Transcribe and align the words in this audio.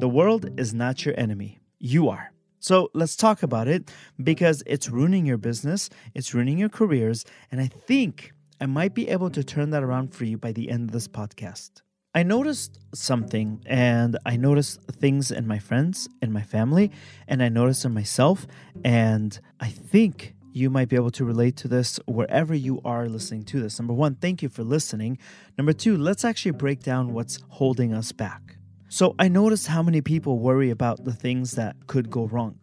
The 0.00 0.08
world 0.08 0.58
is 0.58 0.72
not 0.72 1.04
your 1.04 1.14
enemy, 1.20 1.60
you 1.78 2.08
are. 2.08 2.32
So 2.58 2.90
let's 2.94 3.16
talk 3.16 3.42
about 3.42 3.68
it 3.68 3.92
because 4.24 4.62
it's 4.64 4.88
ruining 4.88 5.26
your 5.26 5.36
business, 5.36 5.90
it's 6.14 6.32
ruining 6.32 6.56
your 6.56 6.70
careers, 6.70 7.26
and 7.52 7.60
I 7.60 7.66
think 7.66 8.32
I 8.62 8.64
might 8.64 8.94
be 8.94 9.10
able 9.10 9.28
to 9.28 9.44
turn 9.44 9.68
that 9.70 9.82
around 9.82 10.14
for 10.14 10.24
you 10.24 10.38
by 10.38 10.52
the 10.52 10.70
end 10.70 10.88
of 10.88 10.92
this 10.92 11.06
podcast. 11.06 11.82
I 12.14 12.22
noticed 12.22 12.78
something 12.94 13.62
and 13.66 14.16
I 14.24 14.38
noticed 14.38 14.80
things 14.90 15.30
in 15.30 15.46
my 15.46 15.58
friends, 15.58 16.08
in 16.22 16.32
my 16.32 16.44
family, 16.44 16.90
and 17.28 17.42
I 17.42 17.50
noticed 17.50 17.84
in 17.84 17.92
myself. 17.92 18.46
And 18.82 19.38
I 19.60 19.68
think 19.68 20.34
you 20.54 20.70
might 20.70 20.88
be 20.88 20.96
able 20.96 21.10
to 21.10 21.26
relate 21.26 21.58
to 21.58 21.68
this 21.68 22.00
wherever 22.06 22.54
you 22.54 22.80
are 22.86 23.06
listening 23.06 23.42
to 23.44 23.60
this. 23.60 23.78
Number 23.78 23.92
one, 23.92 24.14
thank 24.14 24.42
you 24.42 24.48
for 24.48 24.64
listening. 24.64 25.18
Number 25.58 25.74
two, 25.74 25.98
let's 25.98 26.24
actually 26.24 26.52
break 26.52 26.82
down 26.82 27.12
what's 27.12 27.38
holding 27.50 27.92
us 27.92 28.12
back. 28.12 28.56
So 28.92 29.14
I 29.20 29.28
noticed 29.28 29.68
how 29.68 29.84
many 29.84 30.00
people 30.00 30.40
worry 30.40 30.68
about 30.68 31.04
the 31.04 31.12
things 31.12 31.52
that 31.52 31.86
could 31.86 32.10
go 32.10 32.26
wrong. 32.26 32.60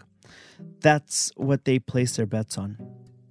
That's 0.82 1.32
what 1.38 1.64
they 1.64 1.80
place 1.80 2.18
their 2.18 2.26
bets 2.26 2.58
on. 2.58 2.78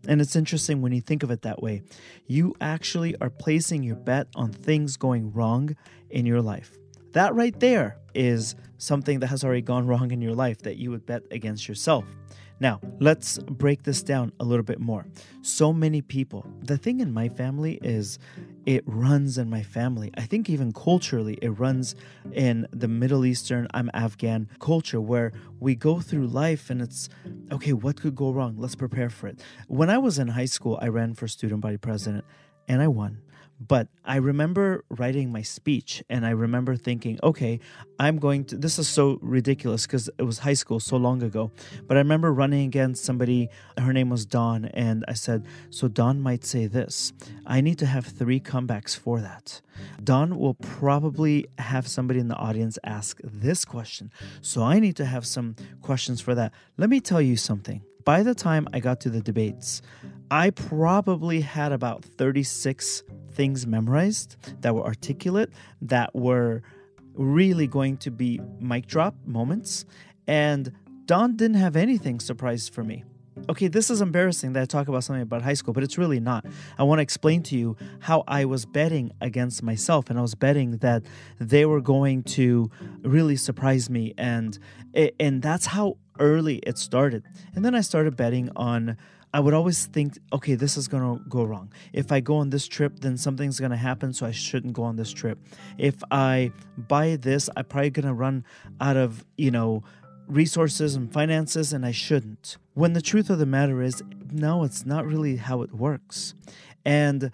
And 0.09 0.19
it's 0.23 0.35
interesting 0.35 0.81
when 0.81 0.93
you 0.93 1.03
think 1.03 1.23
of 1.23 1.31
it 1.31 1.43
that 1.43 1.63
way. 1.63 1.83
You 2.27 2.55
actually 2.59 3.15
are 3.21 3.29
placing 3.29 3.83
your 3.83 3.97
bet 3.97 4.29
on 4.35 4.51
things 4.51 4.97
going 4.97 5.31
wrong 5.35 5.77
in 6.09 6.25
your 6.25 6.41
life. 6.41 6.75
That 7.13 7.35
right 7.35 7.59
there 7.61 7.99
is 8.15 8.57
something 8.79 9.21
that 9.21 9.27
has 9.27 9.45
already 9.45 9.61
gone 9.61 9.87
wrong 9.87 10.11
in 10.11 10.23
your 10.23 10.35
life 10.35 10.63
that 10.63 10.79
you 10.79 10.91
would 10.91 11.05
bet 11.05 11.23
against 11.31 11.69
yourself. 11.69 12.07
Now, 12.59 12.81
let's 13.01 13.39
break 13.39 13.83
this 13.83 14.03
down 14.03 14.33
a 14.41 14.45
little 14.45 14.63
bit 14.63 14.81
more. 14.81 15.07
So 15.43 15.73
many 15.73 16.01
people, 16.01 16.47
the 16.63 16.79
thing 16.79 17.01
in 17.01 17.13
my 17.13 17.29
family 17.29 17.79
is 17.83 18.19
it 18.65 18.83
runs 18.87 19.37
in 19.37 19.51
my 19.51 19.63
family. 19.63 20.11
I 20.17 20.23
think 20.23 20.49
even 20.49 20.73
culturally, 20.73 21.39
it 21.43 21.51
runs 21.51 21.95
in 22.33 22.67
the 22.73 22.89
Middle 22.89 23.27
Eastern, 23.27 23.69
I'm 23.75 23.91
Afghan 23.93 24.49
culture 24.59 25.01
where 25.01 25.33
we 25.61 25.75
go 25.75 26.01
through 26.01 26.29
life 26.29 26.71
and 26.71 26.81
it's 26.81 27.09
okay, 27.53 27.75
what 27.75 28.01
could 28.01 28.17
go 28.17 28.33
wrong? 28.33 28.55
Let's 28.57 28.75
prepare 28.75 29.11
for 29.11 29.29
it. 29.29 29.41
When 29.69 29.91
I 29.91 29.99
was 29.99 30.19
in 30.19 30.29
high 30.29 30.47
school, 30.47 30.79
I 30.81 30.89
ran 30.89 31.15
for 31.15 31.29
student 31.29 31.61
body 31.61 31.77
president 31.77 32.25
and 32.69 32.81
I 32.81 32.89
won. 32.89 33.21
But 33.59 33.89
I 34.05 34.17
remember 34.17 34.85
writing 34.91 35.33
my 35.33 35.43
speech 35.43 36.03
and 36.11 36.27
I 36.27 36.31
remember 36.31 36.77
thinking, 36.77 37.19
okay, 37.23 37.61
I'm 37.99 38.19
going 38.19 38.45
to. 38.47 38.57
This 38.57 38.79
is 38.79 38.89
so 38.89 39.19
ridiculous 39.23 39.87
because 39.87 40.11
it 40.19 40.23
was 40.23 40.41
high 40.41 40.55
school 40.55 40.79
so 40.79 40.97
long 40.97 41.23
ago. 41.23 41.51
But 41.87 41.97
I 41.97 42.01
remember 42.01 42.33
running 42.33 42.67
against 42.67 43.05
somebody, 43.05 43.49
her 43.79 43.93
name 43.93 44.11
was 44.11 44.27
Dawn, 44.27 44.67
and 44.67 45.05
I 45.09 45.15
said, 45.15 45.47
so 45.71 45.89
Dawn 45.89 46.21
might 46.21 46.45
say 46.45 46.67
this. 46.67 47.13
I 47.47 47.61
need 47.61 47.79
to 47.79 47.87
have 47.87 48.07
three 48.07 48.41
comebacks 48.41 48.97
for 48.97 49.21
that. 49.21 49.61
Dawn 50.03 50.39
will 50.39 50.55
probably 50.55 51.47
have 51.59 51.89
somebody 51.89 52.21
in 52.21 52.29
the 52.29 52.37
audience 52.37 52.79
ask 52.85 53.21
this 53.23 53.65
question. 53.65 54.11
So 54.43 54.63
I 54.63 54.81
need 54.81 54.97
to 54.97 55.07
have 55.07 55.27
some 55.27 55.57
questions 55.83 56.21
for 56.21 56.35
that. 56.35 56.53
Let 56.77 56.91
me 56.91 57.01
tell 57.01 57.23
you 57.23 57.37
something. 57.37 57.83
By 58.07 58.23
the 58.23 58.37
time 58.37 58.69
I 58.73 58.79
got 58.79 59.01
to 59.01 59.11
the 59.11 59.21
debates, 59.21 59.83
I 60.31 60.51
probably 60.51 61.41
had 61.41 61.73
about 61.73 62.05
36 62.05 63.03
things 63.33 63.67
memorized 63.67 64.37
that 64.63 64.77
were 64.77 64.85
articulate, 64.85 65.51
that 65.83 66.15
were 66.15 66.63
really 67.15 67.67
going 67.67 67.97
to 67.99 68.13
be 68.13 68.41
mic 68.61 68.87
drop 68.87 69.17
moments. 69.27 69.87
And 70.29 70.71
Dawn 71.07 71.35
didn't 71.35 71.57
have 71.57 71.75
anything 71.75 72.21
surprised 72.21 72.73
for 72.73 72.85
me. 72.85 73.03
Okay, 73.49 73.69
this 73.69 73.91
is 73.91 74.01
embarrassing 74.01 74.55
that 74.55 74.63
I 74.63 74.65
talk 74.65 74.89
about 74.89 75.05
something 75.05 75.23
about 75.23 75.43
high 75.43 75.55
school, 75.55 75.75
but 75.75 75.83
it's 75.83 75.99
really 75.99 76.21
not. 76.21 76.47
I 76.79 76.83
want 76.85 76.99
to 76.99 77.03
explain 77.03 77.43
to 77.45 77.57
you 77.57 77.77
how 78.01 78.25
I 78.27 78.45
was 78.47 78.65
betting 78.65 79.13
against 79.21 79.63
myself, 79.63 80.09
and 80.09 80.19
I 80.19 80.23
was 80.23 80.35
betting 80.35 80.79
that 80.79 81.03
they 81.39 81.67
were 81.67 81.81
going 81.81 82.23
to 82.25 82.71
really 83.03 83.37
surprise 83.37 83.91
me, 83.91 84.15
and 84.17 84.59
and 85.21 85.43
that's 85.43 85.67
how 85.67 85.99
early 86.19 86.57
it 86.59 86.79
started. 86.79 87.25
And 87.55 87.65
then 87.65 87.75
I 87.75 87.83
started 87.83 88.17
betting 88.17 88.51
on 88.57 88.97
I 89.35 89.41
would 89.41 89.53
always 89.53 89.85
think, 89.85 90.19
okay, 90.33 90.55
this 90.55 90.79
is 90.79 90.89
going 90.89 91.03
to 91.03 91.23
go 91.29 91.45
wrong. 91.45 91.71
If 91.93 92.11
I 92.11 92.21
go 92.21 92.39
on 92.39 92.49
this 92.49 92.67
trip, 92.67 93.01
then 93.01 93.19
something's 93.19 93.61
going 93.61 93.73
to 93.73 93.77
happen, 93.77 94.15
so 94.15 94.25
I 94.25 94.31
shouldn't 94.31 94.73
go 94.73 94.83
on 94.83 94.97
this 94.97 95.13
trip. 95.13 95.39
If 95.77 96.03
I 96.11 96.53
buy 96.79 97.17
this, 97.17 97.51
I'm 97.55 97.67
probably 97.67 97.91
going 97.91 98.07
to 98.07 98.15
run 98.15 98.47
out 98.81 98.97
of, 98.97 99.27
you 99.37 99.51
know, 99.51 99.83
resources 100.27 100.95
and 100.95 101.13
finances, 101.13 101.75
and 101.75 101.85
I 101.85 101.93
shouldn't. 101.93 102.57
When 102.77 102.93
the 102.93 103.01
truth 103.01 103.31
of 103.31 103.39
the 103.39 103.47
matter 103.47 103.81
is, 103.81 104.03
no, 104.31 104.63
it's 104.63 104.85
not 104.85 105.07
really 105.07 105.37
how 105.37 105.63
it 105.63 105.73
works. 105.73 106.35
And 106.85 107.31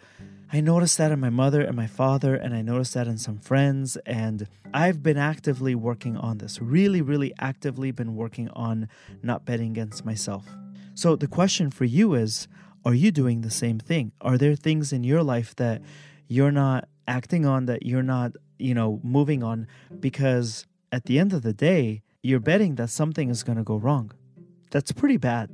I 0.52 0.60
noticed 0.60 0.98
that 0.98 1.10
in 1.10 1.18
my 1.18 1.30
mother 1.30 1.62
and 1.62 1.74
my 1.74 1.88
father, 1.88 2.36
and 2.36 2.54
I 2.54 2.62
noticed 2.62 2.94
that 2.94 3.08
in 3.08 3.18
some 3.18 3.40
friends. 3.40 3.96
And 4.06 4.46
I've 4.72 5.02
been 5.02 5.16
actively 5.16 5.74
working 5.74 6.16
on 6.16 6.38
this, 6.38 6.62
really, 6.62 7.02
really 7.02 7.34
actively 7.40 7.90
been 7.90 8.14
working 8.14 8.50
on 8.50 8.88
not 9.20 9.44
betting 9.44 9.72
against 9.72 10.04
myself. 10.04 10.46
So 10.94 11.16
the 11.16 11.26
question 11.26 11.72
for 11.72 11.86
you 11.86 12.14
is 12.14 12.46
are 12.84 12.94
you 12.94 13.10
doing 13.10 13.40
the 13.40 13.50
same 13.50 13.80
thing? 13.80 14.12
Are 14.20 14.38
there 14.38 14.54
things 14.54 14.92
in 14.92 15.02
your 15.02 15.24
life 15.24 15.56
that 15.56 15.82
you're 16.28 16.52
not 16.52 16.86
acting 17.08 17.46
on 17.46 17.66
that 17.66 17.84
you're 17.84 18.04
not, 18.04 18.36
you 18.60 18.74
know, 18.74 19.00
moving 19.02 19.42
on 19.42 19.66
because 19.98 20.66
at 20.92 21.06
the 21.06 21.18
end 21.18 21.32
of 21.32 21.42
the 21.42 21.52
day, 21.52 22.02
you're 22.22 22.38
betting 22.38 22.76
that 22.76 22.90
something 22.90 23.28
is 23.28 23.42
going 23.42 23.58
to 23.58 23.64
go 23.64 23.74
wrong. 23.74 24.12
That's 24.72 24.90
pretty 24.90 25.18
bad. 25.18 25.50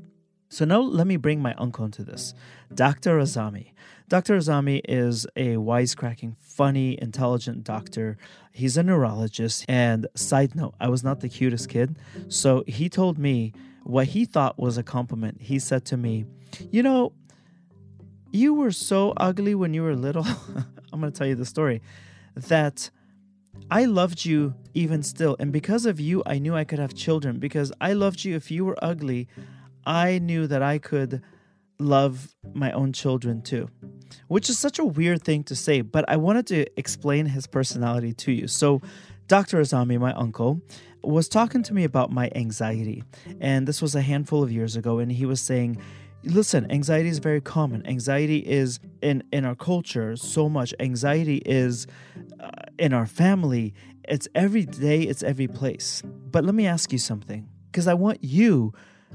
So 0.48 0.64
now 0.64 0.80
let 0.80 1.06
me 1.06 1.16
bring 1.16 1.42
my 1.42 1.52
uncle 1.54 1.84
into 1.84 2.02
this. 2.02 2.32
Dr. 2.72 3.18
Azami. 3.18 3.72
Dr. 4.08 4.38
Azami 4.38 4.80
is 4.88 5.26
a 5.36 5.56
wisecracking, 5.56 6.36
funny, 6.40 6.98
intelligent 7.02 7.64
doctor. 7.64 8.16
He's 8.52 8.78
a 8.78 8.82
neurologist. 8.82 9.66
And 9.68 10.06
side 10.14 10.54
note, 10.54 10.74
I 10.80 10.88
was 10.88 11.04
not 11.04 11.20
the 11.20 11.28
cutest 11.28 11.68
kid. 11.68 11.98
So 12.28 12.64
he 12.66 12.88
told 12.88 13.18
me 13.18 13.52
what 13.82 14.06
he 14.06 14.24
thought 14.24 14.58
was 14.58 14.78
a 14.78 14.82
compliment. 14.82 15.42
He 15.42 15.58
said 15.58 15.84
to 15.86 15.96
me, 15.96 16.24
You 16.70 16.82
know, 16.82 17.12
you 18.30 18.54
were 18.54 18.70
so 18.70 19.12
ugly 19.16 19.54
when 19.54 19.74
you 19.74 19.82
were 19.82 19.96
little. 19.96 20.24
I'm 20.92 21.00
going 21.00 21.12
to 21.12 21.18
tell 21.18 21.26
you 21.26 21.34
the 21.34 21.44
story 21.44 21.82
that 22.34 22.88
I 23.70 23.84
loved 23.84 24.24
you 24.24 24.54
even 24.74 25.02
still. 25.02 25.36
And 25.38 25.52
because 25.52 25.86
of 25.86 26.00
you, 26.00 26.22
I 26.26 26.38
knew 26.38 26.54
I 26.54 26.64
could 26.64 26.78
have 26.78 26.94
children. 26.94 27.38
Because 27.38 27.72
I 27.80 27.92
loved 27.92 28.24
you 28.24 28.34
if 28.36 28.50
you 28.50 28.64
were 28.64 28.78
ugly, 28.82 29.28
I 29.84 30.18
knew 30.18 30.46
that 30.46 30.62
I 30.62 30.78
could 30.78 31.22
love 31.78 32.34
my 32.54 32.72
own 32.72 32.92
children 32.92 33.42
too. 33.42 33.68
Which 34.26 34.48
is 34.48 34.58
such 34.58 34.78
a 34.78 34.84
weird 34.84 35.22
thing 35.22 35.44
to 35.44 35.54
say, 35.54 35.80
but 35.80 36.04
I 36.08 36.16
wanted 36.16 36.46
to 36.48 36.66
explain 36.78 37.26
his 37.26 37.46
personality 37.46 38.12
to 38.14 38.32
you. 38.32 38.48
So, 38.48 38.80
Dr. 39.26 39.60
Azami, 39.60 39.98
my 39.98 40.12
uncle, 40.14 40.62
was 41.02 41.28
talking 41.28 41.62
to 41.64 41.74
me 41.74 41.84
about 41.84 42.10
my 42.10 42.30
anxiety. 42.34 43.04
And 43.40 43.68
this 43.68 43.82
was 43.82 43.94
a 43.94 44.00
handful 44.00 44.42
of 44.42 44.50
years 44.50 44.76
ago. 44.76 44.98
And 44.98 45.12
he 45.12 45.26
was 45.26 45.40
saying, 45.40 45.78
listen 46.24 46.70
anxiety 46.70 47.08
is 47.08 47.18
very 47.18 47.40
common. 47.40 47.86
Anxiety 47.86 48.38
is 48.38 48.80
in 49.02 49.22
in 49.32 49.44
our 49.44 49.54
culture 49.54 50.16
so 50.16 50.48
much. 50.48 50.74
Anxiety 50.80 51.38
is 51.44 51.86
uh, 52.40 52.50
in 52.78 52.92
our 52.92 53.06
family. 53.06 53.74
It's 54.08 54.28
every 54.34 54.64
day 54.64 55.02
it's 55.02 55.22
every 55.22 55.48
place. 55.48 56.02
But 56.30 56.44
let 56.44 56.54
me 56.54 56.66
ask 56.66 56.92
you 56.92 56.98
something 56.98 57.48
because 57.70 57.86
i 57.86 57.94
want 57.94 58.22
you 58.22 58.72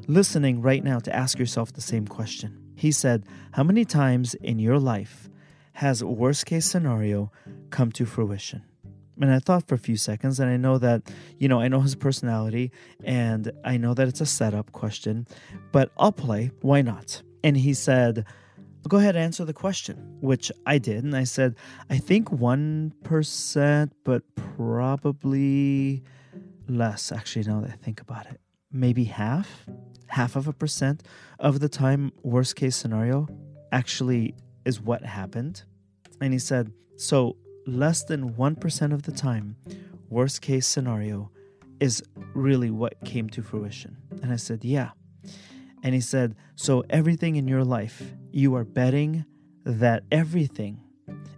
listening 0.08 0.62
right 0.62 0.84
now 0.84 1.00
to 1.00 1.16
ask 1.16 1.38
yourself 1.38 1.74
the 1.74 1.82
same 1.82 2.08
question. 2.08 2.58
He 2.76 2.92
said 2.92 3.26
how 3.52 3.64
many 3.64 3.86
times 3.86 4.34
in 4.36 4.60
your 4.60 4.80
life 4.80 5.30
has 5.74 6.04
worst 6.04 6.46
case 6.46 6.66
scenario 6.66 7.32
come 7.70 7.92
to 7.94 8.06
fruition 8.06 8.64
and 9.20 9.32
I 9.32 9.40
thought 9.40 9.68
for 9.68 9.76
a 9.76 9.80
few 9.80 9.98
seconds, 9.98 10.40
and 10.40 10.50
I 10.50 10.58
know 10.58 10.78
that, 10.80 11.12
you 11.38 11.48
know, 11.48 11.60
I 11.60 11.68
know 11.68 11.82
his 11.82 11.96
personality, 11.96 12.72
and 13.04 13.52
I 13.64 13.78
know 13.78 13.94
that 13.94 14.08
it's 14.08 14.22
a 14.22 14.26
setup 14.26 14.72
question, 14.72 15.28
but 15.72 15.92
I'll 15.98 16.12
play. 16.12 16.52
Why 16.62 16.82
not? 16.82 17.22
And 17.44 17.58
he 17.58 17.74
said, 17.74 18.26
Go 18.88 18.98
ahead 18.98 19.16
and 19.16 19.24
answer 19.24 19.46
the 19.46 19.54
question, 19.54 20.18
which 20.20 20.52
I 20.66 20.78
did. 20.78 21.06
And 21.06 21.16
I 21.16 21.24
said, 21.24 21.56
I 21.90 21.98
think 21.98 22.30
1%, 22.30 23.92
but 24.04 24.24
probably 24.36 26.04
less, 26.68 27.12
actually, 27.12 27.46
now 27.46 27.62
that 27.62 27.70
I 27.70 27.76
think 27.76 28.02
about 28.02 28.26
it. 28.26 28.42
Maybe 28.74 29.06
half, 29.06 29.66
half 30.08 30.36
of 30.36 30.50
a 30.50 30.54
percent 30.54 31.04
of 31.40 31.62
the 31.62 31.70
time, 31.70 32.12
worst 32.24 32.58
case 32.58 32.76
scenario 32.76 33.30
actually 33.72 34.36
is 34.66 34.82
what 34.82 35.04
happened. 35.04 35.64
And 36.20 36.34
he 36.34 36.40
said, 36.40 36.72
So 36.98 37.38
less 37.66 38.04
than 38.04 38.34
1% 38.34 38.94
of 38.94 39.04
the 39.04 39.12
time, 39.12 39.56
worst 40.10 40.42
case 40.42 40.68
scenario 40.68 41.32
is 41.80 42.04
really 42.34 42.70
what 42.72 42.94
came 43.04 43.30
to 43.30 43.42
fruition. 43.42 43.98
And 44.22 44.32
I 44.32 44.38
said, 44.38 44.64
Yeah. 44.64 44.92
And 45.82 45.94
he 45.94 46.02
said, 46.02 46.36
So 46.56 46.84
everything 46.90 47.36
in 47.36 47.48
your 47.48 47.64
life, 47.64 48.02
you 48.32 48.56
are 48.56 48.64
betting 48.64 49.26
that 49.66 50.04
everything 50.12 50.80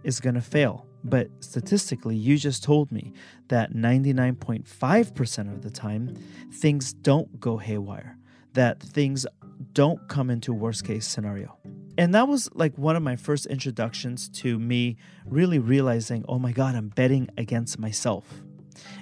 is 0.04 0.20
going 0.20 0.34
to 0.34 0.40
fail. 0.40 0.86
But 1.02 1.28
statistically, 1.40 2.16
you 2.16 2.36
just 2.36 2.64
told 2.64 2.90
me 2.90 3.12
that 3.48 3.72
99.5% 3.72 5.52
of 5.52 5.62
the 5.62 5.70
time, 5.70 6.16
things 6.52 6.92
don't 6.92 7.38
go 7.38 7.58
haywire, 7.58 8.18
that 8.54 8.80
things 8.80 9.26
don't 9.72 10.08
come 10.08 10.30
into 10.30 10.52
worst 10.52 10.84
case 10.84 11.06
scenario. 11.06 11.56
And 11.98 12.14
that 12.14 12.28
was 12.28 12.50
like 12.54 12.76
one 12.76 12.96
of 12.96 13.02
my 13.02 13.16
first 13.16 13.46
introductions 13.46 14.28
to 14.40 14.58
me 14.58 14.96
really 15.24 15.58
realizing, 15.58 16.24
oh 16.28 16.38
my 16.38 16.52
God, 16.52 16.74
I'm 16.74 16.88
betting 16.88 17.28
against 17.38 17.78
myself. 17.78 18.42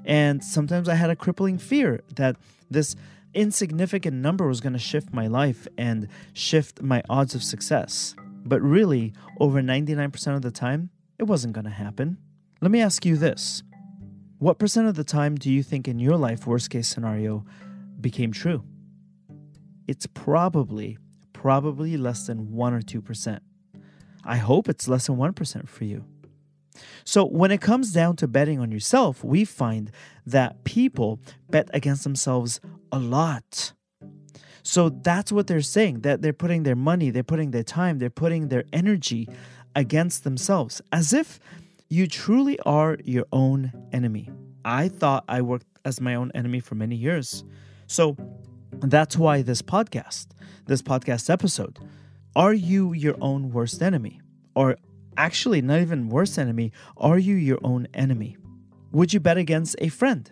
And 0.05 0.44
sometimes 0.44 0.88
I 0.88 0.94
had 0.94 1.11
a 1.11 1.17
crippling 1.17 1.58
fear 1.58 2.02
that 2.14 2.37
this 2.70 2.94
insignificant 3.35 4.17
number 4.17 4.46
was 4.46 4.61
going 4.61 4.73
to 4.73 4.79
shift 4.79 5.12
my 5.12 5.26
life 5.26 5.67
and 5.76 6.08
shift 6.32 6.82
my 6.82 7.02
odds 7.08 7.35
of 7.35 7.43
success. 7.43 8.14
But 8.44 8.61
really, 8.62 9.12
over 9.40 9.61
99% 9.61 10.37
of 10.37 10.43
the 10.43 10.50
time, 10.50 10.90
it 11.19 11.25
wasn't 11.25 11.55
going 11.55 11.64
to 11.64 11.70
happen. 11.70 12.19
Let 12.61 12.70
me 12.70 12.81
ask 12.81 13.05
you 13.05 13.17
this 13.17 13.62
What 14.38 14.58
percent 14.58 14.87
of 14.87 14.94
the 14.94 15.05
time 15.05 15.35
do 15.35 15.50
you 15.50 15.62
think 15.62 15.88
in 15.88 15.99
your 15.99 16.17
life, 16.17 16.47
worst 16.47 16.70
case 16.70 16.88
scenario, 16.88 17.44
became 18.00 18.32
true? 18.32 18.62
It's 19.88 20.06
probably, 20.06 20.99
probably 21.44 21.99
less 21.99 22.26
than 22.26 22.52
1 22.52 22.73
or 22.73 22.81
2%. 22.81 23.38
I 24.25 24.37
hope 24.38 24.67
it's 24.67 24.88
less 24.88 25.08
than 25.08 25.17
1% 25.17 25.69
for 25.69 25.85
you. 25.85 26.06
So, 27.05 27.26
when 27.26 27.50
it 27.50 27.61
comes 27.61 27.93
down 27.93 28.17
to 28.17 28.26
betting 28.26 28.61
on 28.61 28.73
yourself, 28.73 29.23
we 29.23 29.44
find 29.44 29.91
that 30.25 30.64
people 30.64 31.20
bet 31.50 31.69
against 31.75 32.02
themselves 32.02 32.61
a 32.91 32.99
lot. 32.99 33.75
So, 34.62 34.88
that's 34.88 35.31
what 35.31 35.46
they're 35.46 35.61
saying 35.61 36.00
that 36.00 36.23
they're 36.23 36.32
putting 36.32 36.62
their 36.62 36.81
money, 36.91 37.11
they're 37.11 37.23
putting 37.23 37.50
their 37.50 37.62
time, 37.62 37.99
they're 37.99 38.08
putting 38.08 38.49
their 38.49 38.64
energy 38.73 39.29
against 39.76 40.25
themselves 40.25 40.81
as 40.93 41.12
if 41.12 41.38
you 41.90 42.06
truly 42.06 42.58
are 42.61 42.97
your 43.05 43.26
own 43.32 43.70
enemy. 43.93 44.31
I 44.64 44.88
thought 44.88 45.25
I 45.29 45.43
worked 45.43 45.67
as 45.85 46.00
my 46.00 46.14
own 46.14 46.32
enemy 46.35 46.61
for 46.61 46.75
many 46.75 46.97
years. 46.97 47.44
So, 47.87 48.17
that's 48.81 49.17
why 49.17 49.43
this 49.43 49.62
podcast, 49.62 50.29
this 50.67 50.82
podcast 50.82 51.31
episode, 51.31 51.79
are 52.37 52.55
you 52.55 52.93
your 52.93 53.17
own 53.21 53.50
worst 53.50 53.82
enemy? 53.82 54.21
Or 54.55 54.76
actually, 55.17 55.62
not 55.62 55.81
even 55.81 56.09
worst 56.09 56.38
enemy, 56.38 56.73
are 56.97 57.19
you 57.19 57.35
your 57.35 57.59
own 57.62 57.88
enemy? 57.94 58.37
Would 58.93 59.12
you 59.12 59.21
bet 59.21 59.37
against 59.37 59.76
a 59.79 59.88
friend? 59.88 60.31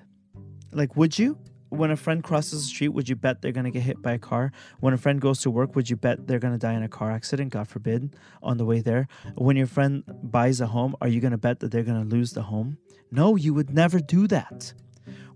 Like, 0.73 0.97
would 0.97 1.19
you? 1.19 1.39
When 1.69 1.91
a 1.91 1.97
friend 1.97 2.23
crosses 2.23 2.63
the 2.63 2.69
street, 2.69 2.89
would 2.89 3.09
you 3.09 3.17
bet 3.17 3.41
they're 3.41 3.51
going 3.51 3.65
to 3.65 3.71
get 3.71 3.83
hit 3.83 4.03
by 4.03 4.13
a 4.13 4.19
car? 4.19 4.53
When 4.81 4.93
a 4.93 4.99
friend 4.99 5.21
goes 5.21 5.41
to 5.41 5.51
work, 5.51 5.75
would 5.75 5.89
you 5.89 5.97
bet 5.97 6.27
they're 6.27 6.39
going 6.39 6.53
to 6.53 6.59
die 6.59 6.75
in 6.75 6.83
a 6.83 6.89
car 6.89 7.11
accident, 7.11 7.51
God 7.51 7.67
forbid, 7.67 8.15
on 8.43 8.59
the 8.59 8.67
way 8.67 8.81
there? 8.81 9.09
When 9.37 9.57
your 9.57 9.67
friend 9.67 10.05
buys 10.23 10.61
a 10.61 10.67
home, 10.67 10.95
are 11.01 11.09
you 11.09 11.21
going 11.21 11.33
to 11.33 11.39
bet 11.39 11.61
that 11.61 11.71
they're 11.71 11.83
going 11.83 12.03
to 12.03 12.15
lose 12.15 12.33
the 12.33 12.43
home? 12.43 12.77
No, 13.11 13.37
you 13.37 13.55
would 13.55 13.71
never 13.71 14.01
do 14.01 14.27
that. 14.27 14.75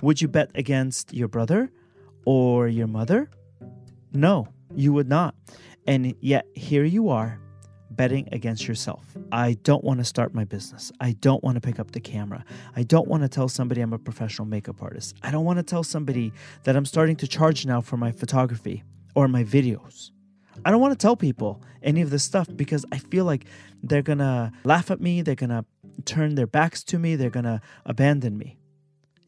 Would 0.03 0.21
you 0.21 0.29
bet 0.29 0.51
against 0.55 1.15
your 1.15 1.29
brother 1.29 1.71
or 2.27 2.69
your 2.69 2.87
mother? 2.87 3.31
No, 4.13 4.49
you 4.75 4.93
would 4.93 5.09
not. 5.09 5.35
And 5.87 6.15
yet, 6.21 6.47
here 6.55 6.85
you 6.85 7.09
are 7.09 7.41
betting 7.93 8.29
against 8.33 8.69
yourself. 8.69 9.17
I 9.33 9.55
don't 9.63 9.83
want 9.83 10.01
to 10.01 10.05
start 10.05 10.35
my 10.35 10.45
business. 10.45 10.93
I 11.01 11.13
don't 11.13 11.43
want 11.43 11.55
to 11.55 11.61
pick 11.61 11.79
up 11.79 11.93
the 11.93 12.01
camera. 12.01 12.45
I 12.75 12.83
don't 12.83 13.09
want 13.09 13.23
to 13.23 13.29
tell 13.29 13.49
somebody 13.49 13.81
I'm 13.81 13.93
a 13.93 13.99
professional 13.99 14.47
makeup 14.47 14.83
artist. 14.83 15.17
I 15.23 15.31
don't 15.31 15.45
want 15.45 15.59
to 15.59 15.63
tell 15.63 15.83
somebody 15.83 16.33
that 16.65 16.77
I'm 16.77 16.85
starting 16.85 17.17
to 17.17 17.29
charge 17.29 17.65
now 17.65 17.81
for 17.81 17.97
my 17.97 18.11
photography 18.13 18.83
or 19.15 19.29
my 19.29 19.45
videos. 19.45 20.11
I 20.65 20.71
don't 20.71 20.81
want 20.81 20.93
to 20.93 20.99
tell 20.99 21.17
people 21.17 21.63
any 21.83 22.03
of 22.03 22.11
this 22.11 22.25
stuff 22.25 22.49
because 22.55 22.85
I 22.91 22.99
feel 22.99 23.25
like 23.25 23.47
they're 23.83 24.03
going 24.03 24.19
to 24.19 24.53
laugh 24.65 24.91
at 24.91 25.01
me, 25.01 25.23
they're 25.23 25.35
going 25.35 25.51
to 25.51 25.65
turn 26.05 26.35
their 26.35 26.47
backs 26.47 26.83
to 26.85 26.99
me, 26.99 27.15
they're 27.17 27.31
going 27.31 27.45
to 27.45 27.61
abandon 27.85 28.37
me. 28.37 28.59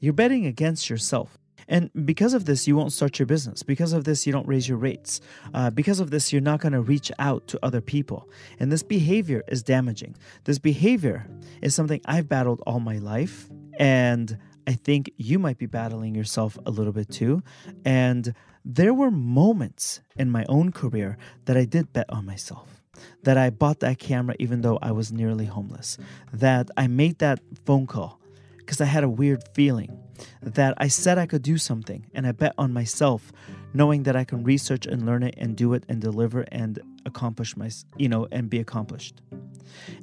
You're 0.00 0.12
betting 0.12 0.46
against 0.46 0.88
yourself. 0.88 1.37
And 1.68 1.90
because 2.04 2.34
of 2.34 2.46
this, 2.46 2.66
you 2.66 2.76
won't 2.76 2.92
start 2.92 3.18
your 3.18 3.26
business. 3.26 3.62
Because 3.62 3.92
of 3.92 4.04
this, 4.04 4.26
you 4.26 4.32
don't 4.32 4.48
raise 4.48 4.68
your 4.68 4.78
rates. 4.78 5.20
Uh, 5.52 5.70
because 5.70 6.00
of 6.00 6.10
this, 6.10 6.32
you're 6.32 6.40
not 6.40 6.60
going 6.60 6.72
to 6.72 6.80
reach 6.80 7.12
out 7.18 7.46
to 7.48 7.58
other 7.62 7.80
people. 7.80 8.28
And 8.58 8.72
this 8.72 8.82
behavior 8.82 9.44
is 9.48 9.62
damaging. 9.62 10.16
This 10.44 10.58
behavior 10.58 11.26
is 11.60 11.74
something 11.74 12.00
I've 12.06 12.28
battled 12.28 12.62
all 12.66 12.80
my 12.80 12.98
life. 12.98 13.48
And 13.78 14.38
I 14.66 14.72
think 14.72 15.10
you 15.16 15.38
might 15.38 15.58
be 15.58 15.66
battling 15.66 16.14
yourself 16.14 16.58
a 16.64 16.70
little 16.70 16.92
bit 16.92 17.10
too. 17.10 17.42
And 17.84 18.34
there 18.64 18.94
were 18.94 19.10
moments 19.10 20.00
in 20.16 20.30
my 20.30 20.44
own 20.48 20.72
career 20.72 21.18
that 21.44 21.56
I 21.56 21.64
did 21.64 21.92
bet 21.92 22.06
on 22.08 22.26
myself 22.26 22.78
that 23.22 23.38
I 23.38 23.50
bought 23.50 23.80
that 23.80 23.98
camera 23.98 24.34
even 24.38 24.62
though 24.62 24.78
I 24.82 24.90
was 24.92 25.12
nearly 25.12 25.44
homeless, 25.44 25.98
that 26.32 26.68
I 26.76 26.88
made 26.88 27.18
that 27.20 27.40
phone 27.64 27.86
call 27.86 28.20
because 28.58 28.80
I 28.80 28.86
had 28.86 29.04
a 29.04 29.08
weird 29.08 29.44
feeling 29.54 29.96
that 30.42 30.74
I 30.78 30.88
said 30.88 31.18
I 31.18 31.26
could 31.26 31.42
do 31.42 31.58
something 31.58 32.06
and 32.14 32.26
I 32.26 32.32
bet 32.32 32.54
on 32.58 32.72
myself, 32.72 33.32
knowing 33.74 34.04
that 34.04 34.16
I 34.16 34.24
can 34.24 34.44
research 34.44 34.86
and 34.86 35.06
learn 35.06 35.22
it 35.22 35.34
and 35.36 35.56
do 35.56 35.74
it 35.74 35.84
and 35.88 36.00
deliver 36.00 36.42
and 36.52 36.78
accomplish 37.06 37.56
my, 37.56 37.70
you 37.96 38.08
know, 38.08 38.26
and 38.30 38.50
be 38.50 38.58
accomplished. 38.58 39.20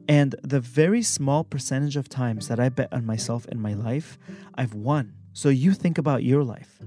And 0.08 0.36
the 0.44 0.60
very 0.60 1.02
small 1.02 1.44
percentage 1.44 1.96
of 1.96 2.10
times 2.10 2.48
that 2.48 2.60
I 2.60 2.70
bet 2.70 2.94
on 2.94 3.06
myself 3.06 3.46
in 3.48 3.62
my 3.62 3.74
life, 3.74 4.18
I've 4.56 4.74
won. 4.74 5.14
So 5.34 5.50
you 5.50 5.74
think 5.74 5.98
about 5.98 6.24
your 6.24 6.44
life. 6.44 6.80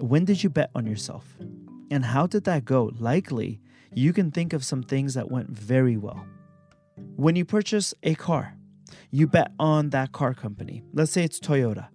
When 0.00 0.24
did 0.24 0.42
you 0.42 0.50
bet 0.50 0.70
on 0.74 0.86
yourself? 0.86 1.36
And 1.90 2.04
how 2.04 2.26
did 2.26 2.44
that 2.44 2.64
go? 2.64 2.90
Likely, 2.98 3.60
you 3.94 4.12
can 4.12 4.30
think 4.30 4.52
of 4.52 4.64
some 4.64 4.82
things 4.82 5.14
that 5.14 5.30
went 5.30 5.50
very 5.50 5.96
well. 5.96 6.24
When 7.16 7.36
you 7.36 7.44
purchase 7.44 7.94
a 8.02 8.14
car, 8.14 8.56
you 9.10 9.26
bet 9.26 9.52
on 9.58 9.90
that 9.90 10.12
car 10.12 10.34
company. 10.34 10.82
Let's 10.92 11.12
say 11.12 11.22
it's 11.24 11.38
Toyota. 11.38 11.88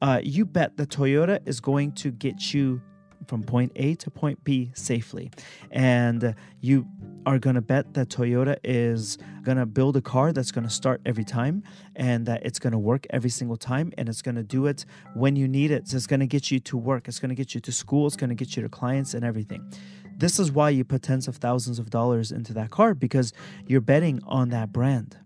Uh, 0.00 0.20
you 0.22 0.44
bet 0.44 0.76
the 0.76 0.86
Toyota 0.86 1.40
is 1.46 1.60
going 1.60 1.92
to 1.92 2.10
get 2.10 2.52
you 2.52 2.80
from 3.26 3.42
point 3.42 3.72
A 3.76 3.94
to 3.96 4.10
point 4.10 4.42
B 4.44 4.70
safely. 4.74 5.30
And 5.70 6.34
you 6.60 6.86
are 7.24 7.38
going 7.38 7.56
to 7.56 7.62
bet 7.62 7.94
that 7.94 8.08
Toyota 8.08 8.56
is 8.62 9.18
going 9.42 9.58
to 9.58 9.66
build 9.66 9.96
a 9.96 10.00
car 10.00 10.32
that's 10.32 10.52
going 10.52 10.64
to 10.64 10.70
start 10.70 11.00
every 11.04 11.24
time 11.24 11.62
and 11.96 12.26
that 12.26 12.44
it's 12.44 12.58
going 12.58 12.72
to 12.72 12.78
work 12.78 13.06
every 13.10 13.30
single 13.30 13.56
time 13.56 13.92
and 13.98 14.08
it's 14.08 14.22
going 14.22 14.36
to 14.36 14.42
do 14.42 14.66
it 14.66 14.84
when 15.14 15.34
you 15.34 15.48
need 15.48 15.70
it. 15.70 15.88
So 15.88 15.96
it's 15.96 16.06
going 16.06 16.20
to 16.20 16.26
get 16.26 16.50
you 16.50 16.60
to 16.60 16.76
work, 16.76 17.08
it's 17.08 17.18
going 17.18 17.30
to 17.30 17.34
get 17.34 17.54
you 17.54 17.60
to 17.60 17.72
school, 17.72 18.06
it's 18.06 18.16
going 18.16 18.30
to 18.30 18.36
get 18.36 18.56
you 18.56 18.62
to 18.62 18.68
clients 18.68 19.14
and 19.14 19.24
everything. 19.24 19.72
This 20.18 20.38
is 20.38 20.50
why 20.50 20.70
you 20.70 20.84
put 20.84 21.02
tens 21.02 21.28
of 21.28 21.36
thousands 21.36 21.78
of 21.78 21.90
dollars 21.90 22.32
into 22.32 22.54
that 22.54 22.70
car 22.70 22.94
because 22.94 23.32
you're 23.66 23.82
betting 23.82 24.20
on 24.26 24.48
that 24.50 24.72
brand. 24.72 25.18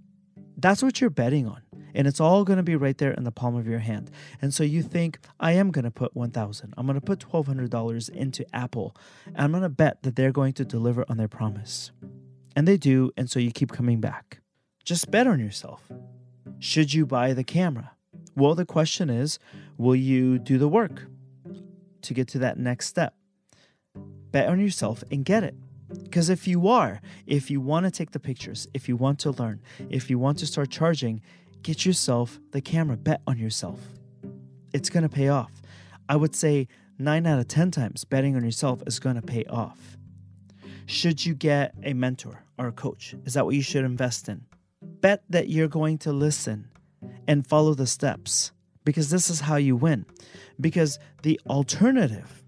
That's 0.56 0.82
what 0.82 1.00
you're 1.00 1.10
betting 1.10 1.46
on. 1.46 1.62
And 1.94 2.06
it's 2.06 2.20
all 2.20 2.44
going 2.44 2.58
to 2.58 2.62
be 2.62 2.76
right 2.76 2.96
there 2.96 3.12
in 3.12 3.24
the 3.24 3.32
palm 3.32 3.56
of 3.56 3.66
your 3.66 3.78
hand. 3.78 4.10
And 4.40 4.52
so 4.52 4.62
you 4.64 4.82
think, 4.82 5.18
I 5.38 5.52
am 5.52 5.70
going 5.70 5.84
to 5.84 5.90
put 5.90 6.14
1000 6.14 6.74
I'm 6.76 6.86
going 6.86 6.98
to 6.98 7.04
put 7.04 7.20
$1,200 7.20 8.10
into 8.10 8.44
Apple. 8.54 8.96
And 9.26 9.38
I'm 9.38 9.50
going 9.50 9.62
to 9.62 9.68
bet 9.68 10.02
that 10.02 10.16
they're 10.16 10.32
going 10.32 10.52
to 10.54 10.64
deliver 10.64 11.04
on 11.08 11.16
their 11.16 11.28
promise. 11.28 11.90
And 12.56 12.66
they 12.66 12.76
do. 12.76 13.10
And 13.16 13.30
so 13.30 13.38
you 13.38 13.50
keep 13.50 13.72
coming 13.72 14.00
back. 14.00 14.40
Just 14.84 15.10
bet 15.10 15.26
on 15.26 15.38
yourself. 15.38 15.90
Should 16.58 16.92
you 16.94 17.06
buy 17.06 17.32
the 17.32 17.44
camera? 17.44 17.92
Well, 18.36 18.54
the 18.54 18.66
question 18.66 19.10
is, 19.10 19.38
will 19.76 19.96
you 19.96 20.38
do 20.38 20.58
the 20.58 20.68
work 20.68 21.06
to 22.02 22.14
get 22.14 22.28
to 22.28 22.38
that 22.38 22.58
next 22.58 22.86
step? 22.86 23.14
Bet 24.30 24.48
on 24.48 24.60
yourself 24.60 25.02
and 25.10 25.24
get 25.24 25.44
it. 25.44 25.54
Because 26.02 26.28
if 26.28 26.46
you 26.46 26.68
are, 26.68 27.00
if 27.26 27.50
you 27.50 27.60
want 27.60 27.84
to 27.84 27.90
take 27.90 28.12
the 28.12 28.20
pictures, 28.20 28.68
if 28.74 28.88
you 28.88 28.96
want 28.96 29.18
to 29.20 29.32
learn, 29.32 29.60
if 29.88 30.08
you 30.08 30.18
want 30.18 30.38
to 30.38 30.46
start 30.46 30.70
charging, 30.70 31.20
get 31.62 31.84
yourself 31.84 32.40
the 32.52 32.60
camera, 32.60 32.96
bet 32.96 33.22
on 33.26 33.38
yourself. 33.38 33.80
It's 34.72 34.90
going 34.90 35.02
to 35.02 35.08
pay 35.08 35.28
off. 35.28 35.52
I 36.08 36.16
would 36.16 36.34
say 36.34 36.68
9 36.98 37.26
out 37.26 37.38
of 37.38 37.48
10 37.48 37.70
times 37.70 38.04
betting 38.04 38.36
on 38.36 38.44
yourself 38.44 38.82
is 38.86 38.98
going 38.98 39.16
to 39.16 39.22
pay 39.22 39.44
off. 39.44 39.96
Should 40.86 41.24
you 41.24 41.34
get 41.34 41.74
a 41.82 41.92
mentor 41.92 42.42
or 42.58 42.68
a 42.68 42.72
coach? 42.72 43.14
Is 43.24 43.34
that 43.34 43.44
what 43.44 43.54
you 43.54 43.62
should 43.62 43.84
invest 43.84 44.28
in? 44.28 44.44
Bet 44.82 45.22
that 45.30 45.48
you're 45.48 45.68
going 45.68 45.98
to 45.98 46.12
listen 46.12 46.68
and 47.26 47.46
follow 47.46 47.74
the 47.74 47.86
steps 47.86 48.52
because 48.84 49.10
this 49.10 49.30
is 49.30 49.40
how 49.40 49.56
you 49.56 49.76
win. 49.76 50.04
Because 50.60 50.98
the 51.22 51.40
alternative 51.46 52.42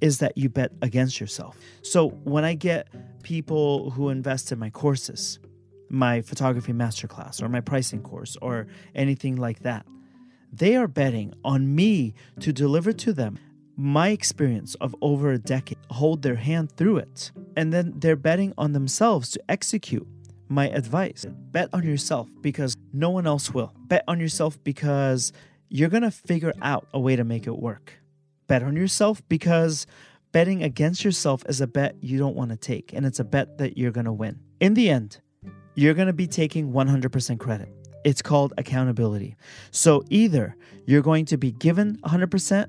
is 0.00 0.18
that 0.18 0.36
you 0.36 0.48
bet 0.48 0.72
against 0.82 1.20
yourself. 1.20 1.56
So 1.82 2.08
when 2.08 2.44
I 2.44 2.54
get 2.54 2.88
people 3.22 3.90
who 3.90 4.08
invest 4.08 4.50
in 4.50 4.58
my 4.58 4.70
courses, 4.70 5.38
my 5.92 6.20
photography 6.20 6.72
masterclass 6.72 7.40
or 7.40 7.48
my 7.48 7.60
pricing 7.60 8.02
course 8.02 8.36
or 8.42 8.66
anything 8.94 9.36
like 9.36 9.60
that, 9.60 9.86
they 10.52 10.74
are 10.74 10.88
betting 10.88 11.32
on 11.44 11.74
me 11.74 12.14
to 12.40 12.52
deliver 12.52 12.92
to 12.92 13.12
them 13.12 13.38
my 13.76 14.08
experience 14.08 14.74
of 14.76 14.94
over 15.00 15.30
a 15.32 15.38
decade, 15.38 15.78
hold 15.90 16.22
their 16.22 16.34
hand 16.34 16.72
through 16.72 16.98
it. 16.98 17.32
And 17.56 17.72
then 17.72 17.94
they're 17.96 18.16
betting 18.16 18.52
on 18.58 18.72
themselves 18.72 19.30
to 19.30 19.40
execute 19.48 20.06
my 20.48 20.68
advice. 20.68 21.24
Bet 21.52 21.70
on 21.72 21.84
yourself 21.84 22.28
because 22.40 22.76
no 22.92 23.10
one 23.10 23.26
else 23.26 23.54
will. 23.54 23.72
Bet 23.86 24.04
on 24.08 24.20
yourself 24.20 24.62
because 24.64 25.32
you're 25.70 25.88
going 25.88 26.02
to 26.02 26.10
figure 26.10 26.52
out 26.60 26.86
a 26.92 27.00
way 27.00 27.16
to 27.16 27.24
make 27.24 27.46
it 27.46 27.58
work 27.58 27.94
bet 28.52 28.62
on 28.62 28.76
yourself 28.76 29.26
because 29.30 29.86
betting 30.30 30.62
against 30.62 31.06
yourself 31.06 31.42
is 31.48 31.62
a 31.62 31.66
bet 31.66 31.96
you 32.02 32.18
don't 32.18 32.36
want 32.36 32.50
to 32.50 32.56
take, 32.58 32.92
and 32.92 33.06
it's 33.06 33.18
a 33.18 33.24
bet 33.24 33.56
that 33.56 33.78
you're 33.78 33.90
going 33.90 34.04
to 34.04 34.12
win. 34.12 34.38
In 34.60 34.74
the 34.74 34.90
end, 34.90 35.21
you're 35.74 35.94
going 35.94 36.06
to 36.06 36.12
be 36.12 36.26
taking 36.26 36.72
100% 36.72 37.38
credit. 37.38 37.68
It's 38.04 38.22
called 38.22 38.52
accountability. 38.58 39.36
So 39.70 40.04
either 40.10 40.56
you're 40.86 41.02
going 41.02 41.24
to 41.26 41.36
be 41.36 41.52
given 41.52 41.98
100% 41.98 42.68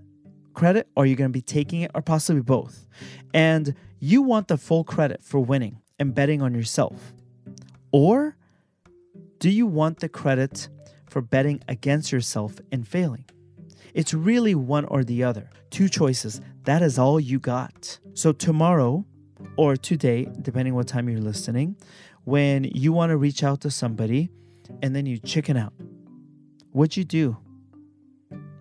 credit 0.53 0.87
or 0.95 1.05
you're 1.05 1.15
going 1.15 1.31
to 1.31 1.33
be 1.33 1.41
taking 1.41 1.81
it, 1.81 1.91
or 1.93 2.01
possibly 2.01 2.41
both. 2.41 2.87
And 3.33 3.75
you 3.99 4.21
want 4.21 4.47
the 4.47 4.57
full 4.57 4.83
credit 4.83 5.23
for 5.23 5.39
winning 5.39 5.81
and 5.99 6.13
betting 6.13 6.41
on 6.41 6.53
yourself. 6.53 7.13
Or 7.91 8.37
do 9.39 9.49
you 9.49 9.65
want 9.65 9.99
the 9.99 10.09
credit 10.09 10.69
for 11.09 11.21
betting 11.21 11.61
against 11.67 12.11
yourself 12.11 12.55
and 12.71 12.87
failing? 12.87 13.25
It's 13.93 14.13
really 14.13 14.55
one 14.55 14.85
or 14.85 15.03
the 15.03 15.23
other. 15.23 15.49
Two 15.69 15.89
choices. 15.89 16.41
That 16.63 16.81
is 16.81 16.97
all 16.97 17.19
you 17.19 17.39
got. 17.39 17.99
So 18.13 18.31
tomorrow 18.31 19.05
or 19.57 19.75
today, 19.75 20.27
depending 20.41 20.73
what 20.75 20.87
time 20.87 21.09
you're 21.09 21.21
listening, 21.21 21.75
when 22.23 22.63
you 22.63 22.93
want 22.93 23.11
to 23.11 23.17
reach 23.17 23.43
out 23.43 23.61
to 23.61 23.71
somebody 23.71 24.29
and 24.81 24.95
then 24.95 25.05
you 25.05 25.17
chicken 25.17 25.57
out, 25.57 25.73
what'd 26.71 26.97
you 26.97 27.03
do? 27.03 27.37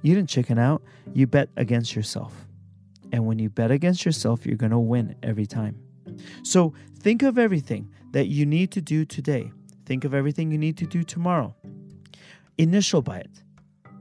You 0.03 0.15
didn't 0.15 0.29
chicken 0.29 0.59
out, 0.59 0.83
you 1.15 1.27
bet 1.27 1.49
against 1.57 1.95
yourself. 1.95 2.47
And 3.13 3.27
when 3.27 3.39
you 3.39 3.51
bet 3.51 3.71
against 3.71 4.05
yourself, 4.05 4.45
you're 4.45 4.57
going 4.57 4.73
to 4.73 4.79
win 4.79 5.15
every 5.23 5.47
time. 5.47 5.77
So 6.43 6.75
think 6.99 7.23
of 7.23 7.39
everything 7.39 7.91
that 8.13 8.27
you 8.27 8.47
need 8.47 8.73
to 8.73 8.81
do 8.81 9.05
today. 9.05 9.53
Think 9.87 10.05
of 10.05 10.15
everything 10.15 10.51
you 10.51 10.59
need 10.59 10.77
to 10.79 10.87
do 10.87 11.03
tomorrow. 11.03 11.55
Initial 12.59 13.03
by 13.03 13.19
it 13.19 13.43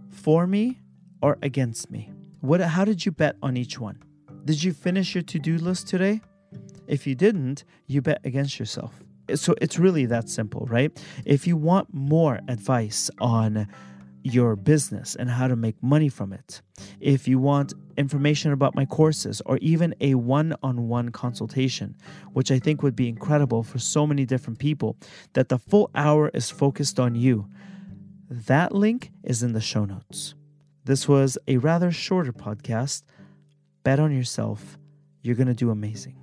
for 0.09 0.47
me 0.47 0.79
or 1.21 1.37
against 1.41 1.91
me? 1.91 2.11
What, 2.41 2.61
how 2.61 2.85
did 2.85 3.05
you 3.05 3.11
bet 3.11 3.35
on 3.41 3.57
each 3.57 3.79
one? 3.79 4.01
Did 4.45 4.63
you 4.63 4.73
finish 4.73 5.13
your 5.13 5.21
to 5.23 5.39
do 5.39 5.57
list 5.57 5.87
today? 5.87 6.21
If 6.87 7.07
you 7.07 7.15
didn't, 7.15 7.63
you 7.87 8.01
bet 8.01 8.21
against 8.23 8.59
yourself. 8.59 9.01
So 9.35 9.55
it's 9.61 9.79
really 9.79 10.05
that 10.07 10.29
simple, 10.29 10.67
right? 10.69 10.91
If 11.25 11.47
you 11.47 11.55
want 11.55 11.93
more 11.93 12.39
advice 12.47 13.09
on 13.19 13.67
your 14.23 14.55
business 14.55 15.15
and 15.15 15.29
how 15.29 15.47
to 15.47 15.55
make 15.55 15.81
money 15.81 16.09
from 16.09 16.33
it, 16.33 16.61
if 16.99 17.27
you 17.27 17.39
want 17.39 17.73
information 17.97 18.51
about 18.51 18.75
my 18.75 18.85
courses 18.85 19.41
or 19.45 19.57
even 19.59 19.95
a 20.01 20.15
one 20.15 20.55
on 20.61 20.87
one 20.87 21.09
consultation, 21.09 21.95
which 22.33 22.51
I 22.51 22.59
think 22.59 22.83
would 22.83 22.95
be 22.95 23.07
incredible 23.07 23.63
for 23.63 23.79
so 23.79 24.05
many 24.05 24.25
different 24.25 24.59
people, 24.59 24.97
that 25.33 25.49
the 25.49 25.57
full 25.57 25.89
hour 25.95 26.29
is 26.33 26.49
focused 26.49 26.99
on 26.99 27.15
you, 27.15 27.47
that 28.29 28.73
link 28.73 29.11
is 29.23 29.43
in 29.43 29.53
the 29.53 29.61
show 29.61 29.85
notes. 29.85 30.35
This 30.83 31.07
was 31.07 31.37
a 31.47 31.57
rather 31.57 31.91
shorter 31.91 32.33
podcast. 32.33 33.03
Bet 33.83 33.99
on 33.99 34.11
yourself. 34.11 34.77
You're 35.21 35.35
going 35.35 35.47
to 35.47 35.53
do 35.53 35.69
amazing. 35.69 36.15